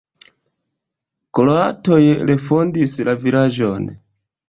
Kroatoj 1.39 2.01
refondis 2.33 2.99
la 3.11 3.19
vilaĝon. 3.25 3.91